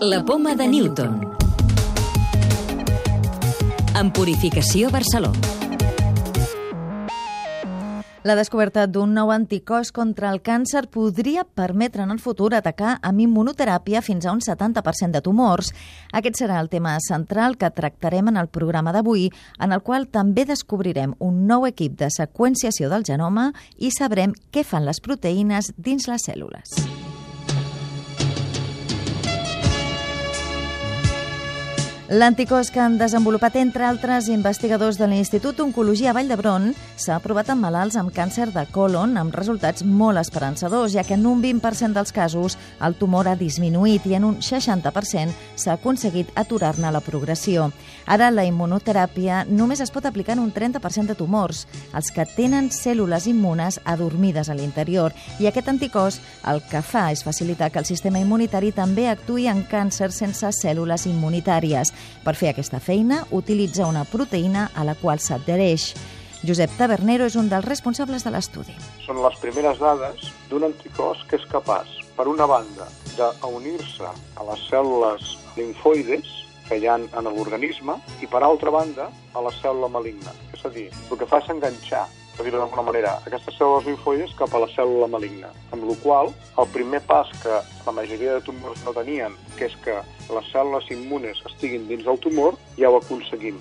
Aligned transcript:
La 0.00 0.24
poma 0.24 0.54
de 0.54 0.68
Newton. 0.68 1.20
En 3.98 4.12
Purificació 4.12 4.92
Barcelona. 4.94 5.40
La 8.22 8.36
descoberta 8.38 8.84
d'un 8.86 9.10
nou 9.16 9.32
anticòs 9.34 9.90
contra 9.90 10.30
el 10.30 10.38
càncer 10.46 10.84
podria 10.94 11.42
permetre 11.42 12.04
en 12.06 12.14
el 12.14 12.22
futur 12.22 12.52
atacar 12.54 13.00
amb 13.02 13.24
immunoteràpia 13.26 13.98
fins 14.06 14.26
a 14.26 14.36
un 14.36 14.38
70% 14.38 15.18
de 15.18 15.24
tumors. 15.24 15.72
Aquest 16.12 16.44
serà 16.44 16.60
el 16.62 16.70
tema 16.70 16.94
central 17.02 17.58
que 17.58 17.72
tractarem 17.74 18.30
en 18.30 18.38
el 18.38 18.46
programa 18.46 18.94
d'avui, 18.94 19.32
en 19.58 19.74
el 19.74 19.82
qual 19.82 20.06
també 20.06 20.46
descobrirem 20.46 21.16
un 21.18 21.46
nou 21.50 21.66
equip 21.66 21.98
de 21.98 22.12
seqüenciació 22.14 22.86
del 22.86 23.02
genoma 23.02 23.50
i 23.78 23.90
sabrem 23.90 24.36
què 24.52 24.62
fan 24.62 24.86
les 24.86 25.02
proteïnes 25.02 25.74
dins 25.74 26.06
les 26.06 26.30
cèl·lules. 26.30 27.07
L'anticòs 32.08 32.70
que 32.72 32.80
han 32.80 32.94
desenvolupat, 32.96 33.58
entre 33.60 33.84
altres 33.84 34.30
investigadors 34.32 34.96
de 34.96 35.04
l'Institut 35.10 35.58
Oncologia 35.60 36.14
Vall 36.16 36.30
d'Hebron, 36.30 36.70
s'ha 36.96 37.18
aprovat 37.18 37.50
en 37.52 37.58
malalts 37.60 37.98
amb 38.00 38.14
càncer 38.16 38.46
de 38.54 38.62
colon 38.72 39.18
amb 39.20 39.34
resultats 39.36 39.84
molt 39.84 40.16
esperançadors, 40.16 40.94
ja 40.96 41.04
que 41.04 41.18
en 41.18 41.26
un 41.28 41.42
20% 41.42 41.92
dels 41.92 42.14
casos 42.16 42.56
el 42.80 42.96
tumor 42.96 43.28
ha 43.28 43.34
disminuït 43.36 44.06
i 44.08 44.16
en 44.16 44.24
un 44.24 44.38
60% 44.40 45.34
s'ha 45.54 45.74
aconseguit 45.74 46.30
aturar-ne 46.34 46.94
la 46.96 47.02
progressió. 47.04 47.66
Ara 48.06 48.30
la 48.32 48.46
immunoteràpia 48.48 49.42
només 49.44 49.84
es 49.84 49.92
pot 49.92 50.08
aplicar 50.08 50.38
en 50.38 50.46
un 50.46 50.54
30% 50.56 51.12
de 51.12 51.18
tumors, 51.18 51.66
els 51.92 52.08
que 52.08 52.24
tenen 52.24 52.72
cèl·lules 52.72 53.28
immunes 53.28 53.82
adormides 53.84 54.48
a 54.48 54.56
l'interior, 54.56 55.12
i 55.44 55.52
aquest 55.52 55.68
anticòs 55.68 56.22
el 56.48 56.64
que 56.72 56.80
fa 56.80 57.10
és 57.12 57.20
facilitar 57.20 57.68
que 57.68 57.84
el 57.84 57.90
sistema 57.92 58.24
immunitari 58.24 58.72
també 58.72 59.10
actuï 59.12 59.50
en 59.52 59.66
càncer 59.68 60.08
sense 60.08 60.56
cèl·lules 60.56 61.04
immunitàries. 61.04 61.92
Per 62.24 62.34
fer 62.36 62.52
aquesta 62.52 62.80
feina, 62.82 63.22
utilitza 63.30 63.86
una 63.86 64.04
proteïna 64.08 64.68
a 64.74 64.84
la 64.84 64.94
qual 64.98 65.20
s'adhereix. 65.22 65.92
Josep 66.46 66.74
Tabernero 66.78 67.26
és 67.26 67.36
un 67.38 67.48
dels 67.50 67.66
responsables 67.66 68.22
de 68.26 68.30
l'estudi. 68.30 68.74
Són 69.06 69.22
les 69.24 69.38
primeres 69.42 69.80
dades 69.82 70.28
d'un 70.50 70.68
anticòs 70.68 71.24
que 71.30 71.38
és 71.40 71.46
capaç, 71.50 71.90
per 72.18 72.28
una 72.30 72.46
banda, 72.46 72.86
d'unir-se 73.18 74.06
a 74.06 74.46
les 74.50 74.62
cèl·lules 74.70 75.34
linfoides 75.56 76.28
que 76.68 76.78
hi 76.78 76.86
ha 76.86 76.98
en 77.00 77.28
l'organisme 77.32 77.96
i, 78.20 78.28
per 78.30 78.44
altra 78.44 78.70
banda, 78.70 79.08
a 79.34 79.42
la 79.42 79.52
cèl·lula 79.58 79.90
maligna. 79.90 80.34
És 80.54 80.64
a 80.66 80.70
dir, 80.74 80.88
el 81.10 81.18
que 81.18 81.26
fa 81.26 81.40
és 81.42 81.50
enganxar 81.54 82.04
per 82.38 82.46
dir-ho 82.46 82.60
d'alguna 82.60 82.84
manera, 82.86 83.16
aquestes 83.26 83.56
cèl·lules 83.58 83.88
linfoides 83.88 84.34
cap 84.38 84.52
a 84.54 84.60
la 84.62 84.68
cèl·lula 84.70 85.08
maligna, 85.10 85.48
amb 85.74 85.88
la 85.88 85.96
qual 86.04 86.28
el 86.62 86.68
primer 86.70 87.00
pas 87.08 87.32
que 87.42 87.56
la 87.82 87.94
majoria 87.96 88.36
de 88.36 88.44
tumors 88.46 88.84
no 88.86 88.94
tenien, 88.94 89.34
que 89.56 89.66
és 89.66 89.74
que 89.82 89.96
les 90.30 90.52
cèl·lules 90.52 90.86
immunes 90.94 91.42
estiguin 91.50 91.88
dins 91.90 92.06
del 92.06 92.20
tumor, 92.22 92.54
ja 92.78 92.92
ho 92.92 93.00
aconseguim. 93.00 93.58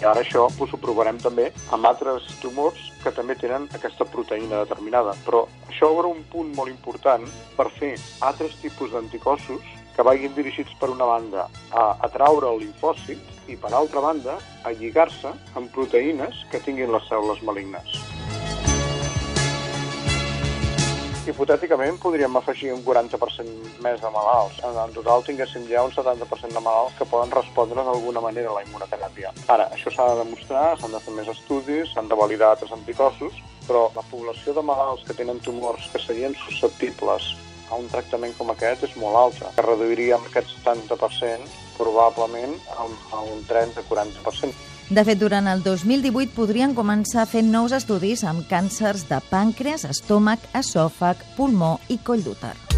I 0.00 0.08
ara 0.08 0.24
això 0.24 0.48
doncs, 0.56 0.72
ho 0.72 0.80
provarem 0.80 1.20
també 1.20 1.50
amb 1.76 1.84
altres 1.86 2.24
tumors 2.40 2.80
que 3.04 3.12
també 3.14 3.36
tenen 3.38 3.68
aquesta 3.76 4.08
proteïna 4.08 4.64
determinada. 4.64 5.12
Però 5.28 5.44
això 5.68 5.92
obre 5.92 6.08
un 6.10 6.24
punt 6.32 6.56
molt 6.56 6.72
important 6.72 7.28
per 7.54 7.68
fer 7.76 7.92
altres 8.24 8.56
tipus 8.64 8.96
d'anticossos 8.96 9.81
que 9.96 10.06
vagin 10.06 10.34
dirigits 10.36 10.74
per 10.80 10.90
una 10.90 11.08
banda 11.08 11.48
a 11.70 11.84
atraure 12.08 12.50
el 12.52 12.64
linfòcit 12.64 13.50
i 13.52 13.58
per 13.60 13.72
altra 13.74 14.00
banda 14.00 14.38
a 14.64 14.72
lligar-se 14.72 15.32
amb 15.58 15.72
proteïnes 15.74 16.44
que 16.50 16.62
tinguin 16.64 16.92
les 16.94 17.08
cèl·lules 17.10 17.42
malignes. 17.46 18.00
Hipotèticament 21.22 22.00
podríem 22.02 22.34
afegir 22.34 22.72
un 22.74 22.80
40% 22.82 23.76
més 23.84 24.00
de 24.02 24.08
malalts. 24.10 24.56
En, 24.66 24.94
total 24.96 25.22
tinguéssim 25.22 25.68
ja 25.68 25.84
un 25.86 25.94
70% 25.94 26.50
de 26.50 26.62
malalts 26.64 26.96
que 26.98 27.06
poden 27.06 27.30
respondre 27.30 27.78
d'alguna 27.78 28.24
manera 28.24 28.50
a 28.50 28.56
la 28.56 28.64
immunoteràpia. 28.66 29.30
Ara, 29.54 29.68
això 29.70 29.92
s'ha 29.94 30.08
de 30.10 30.24
demostrar, 30.24 30.64
s'han 30.80 30.96
de 30.96 31.02
fer 31.04 31.14
més 31.14 31.30
estudis, 31.30 31.94
s'han 31.94 32.10
de 32.10 32.18
validar 32.18 32.50
altres 32.56 32.74
anticossos, 32.74 33.38
però 33.68 33.84
la 33.94 34.02
població 34.10 34.56
de 34.56 34.66
malalts 34.66 35.06
que 35.06 35.14
tenen 35.14 35.38
tumors 35.46 35.86
que 35.92 36.02
serien 36.02 36.34
susceptibles 36.42 37.30
a 37.72 37.80
un 37.80 37.88
tractament 37.88 38.36
com 38.38 38.52
aquest 38.52 38.84
és 38.86 38.96
molt 39.00 39.16
alta, 39.16 39.52
que 39.56 39.64
reduiríem 39.64 40.28
aquest 40.28 40.52
70% 40.60 41.48
probablement 41.78 42.52
a 42.76 43.22
un 43.24 43.40
30-40%. 43.48 44.52
De 44.92 45.04
fet, 45.08 45.16
durant 45.16 45.46
el 45.48 45.62
2018 45.64 46.34
podrien 46.36 46.74
començar 46.76 47.24
fent 47.30 47.48
nous 47.48 47.72
estudis 47.72 48.26
amb 48.28 48.44
càncers 48.50 49.06
de 49.08 49.22
pàncreas, 49.30 49.86
estómac, 49.88 50.44
esòfag, 50.58 51.24
pulmó 51.38 51.78
i 51.88 51.96
coll 52.04 52.26
d'úter. 52.26 52.71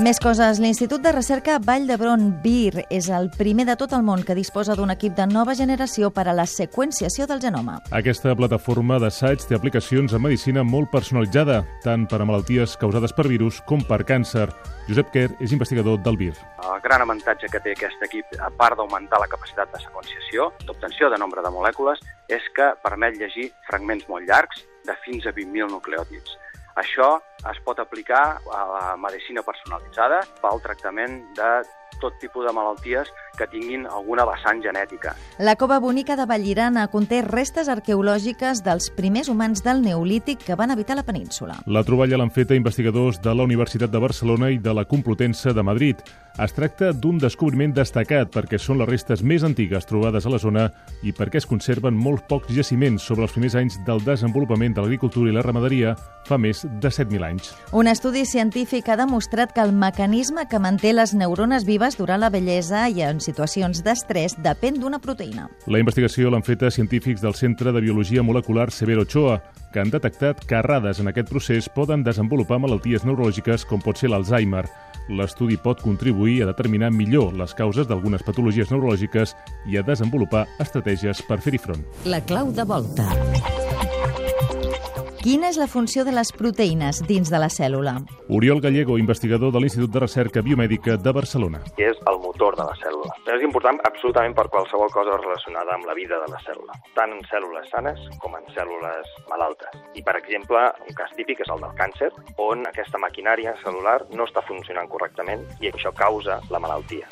Més 0.00 0.16
coses. 0.16 0.56
L'Institut 0.62 1.02
de 1.04 1.10
Recerca 1.12 1.58
Vall 1.60 1.84
d'Hebron, 1.84 2.22
VIR, 2.40 2.86
és 2.88 3.10
el 3.12 3.26
primer 3.34 3.66
de 3.68 3.74
tot 3.76 3.92
el 3.92 4.00
món 4.06 4.22
que 4.24 4.32
disposa 4.38 4.72
d'un 4.78 4.88
equip 4.94 5.12
de 5.18 5.26
nova 5.28 5.52
generació 5.58 6.08
per 6.16 6.24
a 6.30 6.32
la 6.32 6.46
seqüenciació 6.48 7.26
del 7.28 7.42
genoma. 7.42 7.74
Aquesta 7.92 8.32
plataforma 8.38 8.96
d'assaig 9.02 9.44
té 9.44 9.58
aplicacions 9.58 10.14
en 10.16 10.24
medicina 10.24 10.64
molt 10.64 10.88
personalitzada, 10.94 11.60
tant 11.84 12.08
per 12.08 12.22
a 12.22 12.28
malalties 12.30 12.78
causades 12.80 13.12
per 13.12 13.28
virus 13.28 13.60
com 13.68 13.84
per 13.84 14.00
càncer. 14.08 14.48
Josep 14.88 15.12
Quer 15.12 15.28
és 15.36 15.52
investigador 15.52 16.00
del 16.00 16.16
VIR. 16.16 16.36
El 16.64 16.80
gran 16.80 17.04
avantatge 17.04 17.52
que 17.52 17.60
té 17.60 17.76
aquest 17.76 18.00
equip, 18.08 18.38
a 18.40 18.48
part 18.56 18.80
d'augmentar 18.80 19.20
la 19.20 19.28
capacitat 19.28 19.68
de 19.74 19.84
seqüenciació, 19.84 20.48
d'obtenció 20.64 21.12
de 21.12 21.20
nombre 21.20 21.44
de 21.44 21.52
molècules, 21.52 22.00
és 22.32 22.48
que 22.56 22.72
permet 22.80 23.20
llegir 23.20 23.50
fragments 23.68 24.08
molt 24.08 24.24
llargs 24.24 24.64
de 24.88 24.96
fins 25.04 25.28
a 25.28 25.36
20.000 25.36 25.68
nucleòtids. 25.76 26.40
Això 26.80 27.18
es 27.50 27.58
pot 27.64 27.78
aplicar 27.82 28.38
a 28.40 28.62
la 28.70 28.96
medicina 29.00 29.44
personalitzada 29.44 30.22
pel 30.40 30.62
tractament 30.64 31.20
de 31.36 31.50
tot 32.00 32.16
tipus 32.22 32.46
de 32.46 32.52
malalties 32.56 33.10
que 33.36 33.46
tinguin 33.50 33.84
alguna 33.86 34.24
vessant 34.28 34.62
genètica. 34.64 35.12
La 35.38 35.56
cova 35.60 35.78
bonica 35.82 36.16
de 36.16 36.24
Vallirana 36.26 36.86
conté 36.92 37.20
restes 37.26 37.68
arqueològiques 37.68 38.64
dels 38.64 38.88
primers 38.96 39.28
humans 39.28 39.64
del 39.66 39.82
Neolític 39.84 40.46
que 40.46 40.56
van 40.56 40.72
habitar 40.72 40.96
la 40.96 41.04
península. 41.04 41.58
La 41.66 41.84
troballa 41.84 42.16
l'han 42.20 42.32
feta 42.32 42.56
investigadors 42.56 43.20
de 43.20 43.34
la 43.34 43.44
Universitat 43.44 43.92
de 43.92 44.00
Barcelona 44.00 44.50
i 44.50 44.58
de 44.58 44.74
la 44.74 44.86
Complutense 44.88 45.52
de 45.52 45.66
Madrid. 45.66 46.00
Es 46.38 46.54
tracta 46.54 46.92
d'un 46.94 47.18
descobriment 47.18 47.72
destacat 47.74 48.30
perquè 48.32 48.58
són 48.60 48.78
les 48.80 48.88
restes 48.88 49.22
més 49.26 49.42
antigues 49.44 49.86
trobades 49.88 50.26
a 50.26 50.30
la 50.32 50.38
zona 50.38 50.68
i 51.02 51.12
perquè 51.16 51.40
es 51.40 51.46
conserven 51.48 51.96
molt 51.96 52.28
pocs 52.30 52.52
jaciments 52.54 53.02
sobre 53.02 53.26
els 53.26 53.34
primers 53.34 53.56
anys 53.58 53.80
del 53.86 54.02
desenvolupament 54.06 54.76
de 54.76 54.84
l'agricultura 54.84 55.30
i 55.30 55.34
la 55.34 55.42
ramaderia 55.42 55.96
fa 56.28 56.38
més 56.38 56.62
de 56.62 56.88
7.000 56.88 57.26
anys. 57.26 57.50
Un 57.76 57.90
estudi 57.90 58.24
científic 58.24 58.88
ha 58.88 58.98
demostrat 59.00 59.52
que 59.56 59.64
el 59.64 59.72
mecanisme 59.72 60.46
que 60.48 60.62
manté 60.62 60.92
les 60.94 61.14
neurones 61.14 61.66
vives 61.66 61.98
durant 61.98 62.22
la 62.22 62.30
bellesa 62.30 62.86
i 62.88 63.02
en 63.02 63.20
situacions 63.20 63.82
d'estrès 63.82 64.38
depèn 64.38 64.78
d'una 64.80 65.00
proteïna. 65.02 65.48
La 65.66 65.82
investigació 65.82 66.30
l'han 66.30 66.46
feta 66.46 66.70
científics 66.70 67.24
del 67.24 67.34
Centre 67.34 67.72
de 67.72 67.82
Biologia 67.82 68.22
Molecular 68.22 68.70
Severo 68.70 69.02
Ochoa, 69.02 69.40
que 69.72 69.80
han 69.80 69.90
detectat 69.90 70.44
que 70.46 70.58
errades 70.58 71.00
en 71.00 71.10
aquest 71.10 71.30
procés 71.30 71.68
poden 71.68 72.04
desenvolupar 72.06 72.60
malalties 72.62 73.04
neurològiques 73.06 73.66
com 73.66 73.82
pot 73.82 73.98
ser 73.98 74.10
l'Alzheimer. 74.10 74.66
L'estudi 75.08 75.56
pot 75.56 75.80
contribuir 75.82 76.42
a 76.42 76.50
determinar 76.50 76.92
millor 76.94 77.32
les 77.38 77.54
causes 77.54 77.88
d'algunes 77.88 78.22
patologies 78.26 78.70
neurològiques 78.70 79.34
i 79.70 79.80
a 79.80 79.86
desenvolupar 79.86 80.46
estratègies 80.62 81.24
per 81.26 81.40
fer-hi 81.40 81.62
front. 81.62 81.86
La 82.04 82.22
clau 82.24 82.52
de 82.52 82.66
volta. 82.68 83.08
Quina 85.20 85.50
és 85.52 85.58
la 85.60 85.66
funció 85.68 86.00
de 86.06 86.14
les 86.16 86.30
proteïnes 86.32 87.02
dins 87.04 87.28
de 87.28 87.38
la 87.42 87.50
cèl·lula? 87.52 87.92
Oriol 88.32 88.62
Gallego, 88.64 88.94
investigador 88.96 89.52
de 89.52 89.60
l'Institut 89.60 89.92
de 89.92 90.00
Recerca 90.00 90.40
Biomèdica 90.40 90.96
de 90.96 91.12
Barcelona. 91.12 91.60
És 91.76 92.00
el 92.08 92.20
motor 92.24 92.56
de 92.56 92.64
la 92.64 92.72
cèl·lula. 92.80 93.12
És 93.28 93.44
important 93.44 93.76
absolutament 93.84 94.32
per 94.38 94.46
qualsevol 94.48 94.88
cosa 94.96 95.20
relacionada 95.20 95.76
amb 95.76 95.84
la 95.84 95.98
vida 95.98 96.16
de 96.24 96.32
la 96.32 96.40
cèl·lula, 96.46 96.80
tant 96.96 97.12
en 97.12 97.20
cèl·lules 97.28 97.68
sanes 97.68 98.00
com 98.24 98.40
en 98.40 98.48
cèl·lules 98.56 99.12
malaltes. 99.28 99.76
I, 99.92 100.00
per 100.00 100.16
exemple, 100.16 100.64
un 100.88 100.96
cas 100.96 101.12
típic 101.20 101.44
és 101.44 101.52
el 101.52 101.60
del 101.68 101.76
càncer, 101.76 102.14
on 102.40 102.64
aquesta 102.72 103.04
maquinària 103.04 103.58
cel·lular 103.60 104.00
no 104.16 104.24
està 104.24 104.40
funcionant 104.48 104.88
correctament 104.88 105.44
i 105.60 105.68
això 105.68 105.92
causa 105.92 106.40
la 106.48 106.64
malaltia. 106.64 107.04